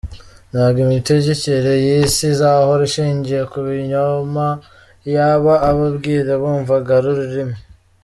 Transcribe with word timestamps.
Ntabwo 0.51 0.77
Imitegekere 0.87 1.71
y’ 1.85 1.89
Isi 2.01 2.23
izahora 2.33 2.81
ishingiye 2.89 3.41
ku 3.51 3.57
binyoma 3.67 4.45
iyaba 5.07 5.53
aba 5.69 5.85
mbwira 5.93 6.31
bumvaga 6.41 6.91
uru 6.99 7.11
rurimi……………. 7.19 7.57